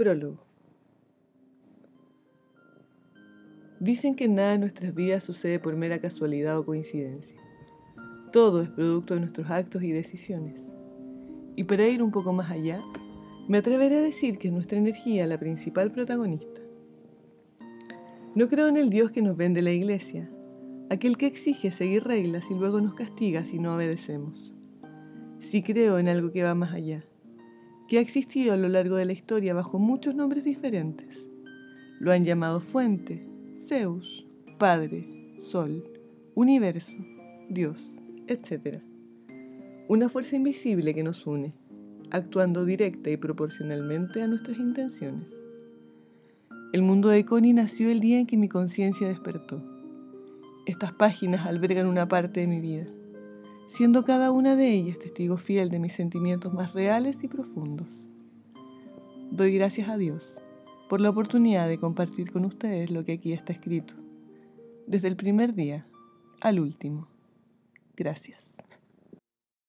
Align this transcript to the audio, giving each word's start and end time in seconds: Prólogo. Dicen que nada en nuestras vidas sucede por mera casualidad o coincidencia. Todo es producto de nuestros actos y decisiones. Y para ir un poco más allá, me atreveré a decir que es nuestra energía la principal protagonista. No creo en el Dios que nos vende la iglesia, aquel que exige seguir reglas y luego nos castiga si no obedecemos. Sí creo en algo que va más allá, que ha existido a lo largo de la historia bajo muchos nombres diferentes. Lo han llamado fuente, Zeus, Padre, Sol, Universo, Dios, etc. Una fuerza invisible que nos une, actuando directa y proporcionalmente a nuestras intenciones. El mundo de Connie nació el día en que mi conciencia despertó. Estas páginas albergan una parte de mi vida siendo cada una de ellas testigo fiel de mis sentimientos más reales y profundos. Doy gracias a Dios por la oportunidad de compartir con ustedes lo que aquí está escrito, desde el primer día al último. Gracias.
Prólogo. 0.00 0.38
Dicen 3.80 4.14
que 4.14 4.28
nada 4.28 4.54
en 4.54 4.62
nuestras 4.62 4.94
vidas 4.94 5.22
sucede 5.22 5.58
por 5.58 5.76
mera 5.76 5.98
casualidad 5.98 6.58
o 6.58 6.64
coincidencia. 6.64 7.36
Todo 8.32 8.62
es 8.62 8.70
producto 8.70 9.12
de 9.12 9.20
nuestros 9.20 9.50
actos 9.50 9.82
y 9.82 9.92
decisiones. 9.92 10.58
Y 11.54 11.64
para 11.64 11.86
ir 11.86 12.02
un 12.02 12.12
poco 12.12 12.32
más 12.32 12.50
allá, 12.50 12.80
me 13.46 13.58
atreveré 13.58 13.98
a 13.98 14.00
decir 14.00 14.38
que 14.38 14.48
es 14.48 14.54
nuestra 14.54 14.78
energía 14.78 15.26
la 15.26 15.38
principal 15.38 15.92
protagonista. 15.92 16.62
No 18.34 18.48
creo 18.48 18.68
en 18.68 18.78
el 18.78 18.88
Dios 18.88 19.10
que 19.10 19.20
nos 19.20 19.36
vende 19.36 19.60
la 19.60 19.72
iglesia, 19.72 20.30
aquel 20.88 21.18
que 21.18 21.26
exige 21.26 21.72
seguir 21.72 22.04
reglas 22.04 22.50
y 22.50 22.54
luego 22.54 22.80
nos 22.80 22.94
castiga 22.94 23.44
si 23.44 23.58
no 23.58 23.74
obedecemos. 23.74 24.50
Sí 25.40 25.62
creo 25.62 25.98
en 25.98 26.08
algo 26.08 26.32
que 26.32 26.42
va 26.42 26.54
más 26.54 26.72
allá, 26.72 27.04
que 27.90 27.98
ha 27.98 28.00
existido 28.00 28.52
a 28.52 28.56
lo 28.56 28.68
largo 28.68 28.94
de 28.94 29.04
la 29.04 29.12
historia 29.12 29.52
bajo 29.52 29.80
muchos 29.80 30.14
nombres 30.14 30.44
diferentes. 30.44 31.08
Lo 31.98 32.12
han 32.12 32.24
llamado 32.24 32.60
fuente, 32.60 33.26
Zeus, 33.66 34.24
Padre, 34.60 35.34
Sol, 35.40 35.82
Universo, 36.36 36.96
Dios, 37.48 37.80
etc. 38.28 38.80
Una 39.88 40.08
fuerza 40.08 40.36
invisible 40.36 40.94
que 40.94 41.02
nos 41.02 41.26
une, 41.26 41.52
actuando 42.12 42.64
directa 42.64 43.10
y 43.10 43.16
proporcionalmente 43.16 44.22
a 44.22 44.28
nuestras 44.28 44.58
intenciones. 44.58 45.26
El 46.72 46.82
mundo 46.82 47.08
de 47.08 47.24
Connie 47.24 47.54
nació 47.54 47.90
el 47.90 47.98
día 47.98 48.20
en 48.20 48.26
que 48.28 48.36
mi 48.36 48.48
conciencia 48.48 49.08
despertó. 49.08 49.64
Estas 50.64 50.92
páginas 50.92 51.44
albergan 51.44 51.88
una 51.88 52.06
parte 52.06 52.38
de 52.38 52.46
mi 52.46 52.60
vida 52.60 52.86
siendo 53.70 54.04
cada 54.04 54.30
una 54.30 54.56
de 54.56 54.70
ellas 54.70 54.98
testigo 54.98 55.36
fiel 55.36 55.70
de 55.70 55.78
mis 55.78 55.94
sentimientos 55.94 56.52
más 56.52 56.74
reales 56.74 57.24
y 57.24 57.28
profundos. 57.28 57.88
Doy 59.30 59.54
gracias 59.54 59.88
a 59.88 59.96
Dios 59.96 60.42
por 60.88 61.00
la 61.00 61.10
oportunidad 61.10 61.68
de 61.68 61.78
compartir 61.78 62.32
con 62.32 62.44
ustedes 62.44 62.90
lo 62.90 63.04
que 63.04 63.12
aquí 63.12 63.32
está 63.32 63.52
escrito, 63.52 63.94
desde 64.86 65.08
el 65.08 65.16
primer 65.16 65.54
día 65.54 65.86
al 66.40 66.58
último. 66.58 67.06
Gracias. 67.96 68.40